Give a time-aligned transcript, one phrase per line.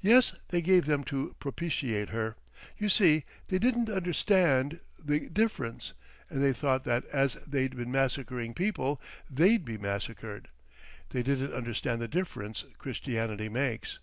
[0.00, 2.34] "Yes, they gave them to propitiate her.
[2.76, 5.92] You see, they didn't understand the difference,
[6.28, 10.48] and they thought that as they'd been massacring people, they'd be massacred.
[11.10, 14.00] They didn't understand the difference Christianity makes."...